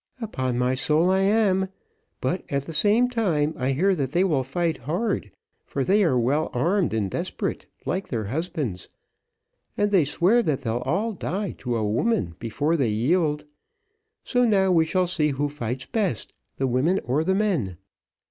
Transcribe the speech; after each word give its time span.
"Upon 0.19 0.57
my 0.57 0.73
soul 0.73 1.11
I 1.11 1.19
am; 1.19 1.69
but, 2.21 2.43
at 2.51 2.63
the 2.63 2.73
same 2.73 3.07
time 3.07 3.53
I 3.55 3.73
hear, 3.73 3.93
that 3.93 4.13
they 4.13 4.23
will 4.23 4.41
fight 4.41 4.77
hard, 4.79 5.29
for 5.63 5.83
they 5.83 6.03
are 6.03 6.17
well 6.17 6.49
armed 6.53 6.91
and 6.91 7.07
desperate, 7.07 7.67
like 7.85 8.07
their 8.07 8.23
husbands, 8.23 8.89
and 9.77 9.91
they 9.91 10.03
swear 10.05 10.41
that 10.41 10.61
they'll 10.63 10.77
all 10.87 11.13
die 11.13 11.51
to 11.59 11.75
a 11.75 11.85
woman, 11.87 12.35
before 12.39 12.75
they 12.75 12.89
yield; 12.89 13.45
so 14.23 14.43
now 14.43 14.71
we 14.71 14.85
shall 14.85 15.05
see 15.05 15.29
who 15.29 15.47
fights 15.47 15.85
best, 15.85 16.33
the 16.57 16.65
women 16.65 16.99
or 17.03 17.23
the 17.23 17.35
men. 17.35 17.77